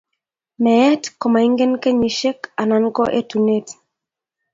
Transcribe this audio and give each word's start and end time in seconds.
Meet 0.63 1.03
komaingen 1.21 1.73
kenyisiek 1.83 2.39
anan 2.61 2.85
ko 2.95 3.03
etunet 3.19 3.67